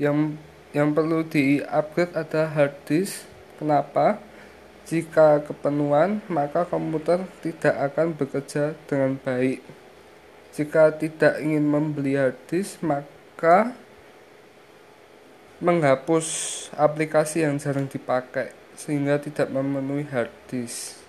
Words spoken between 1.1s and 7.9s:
di-upgrade ada hard disk. Kenapa? Jika kepenuhan, maka komputer tidak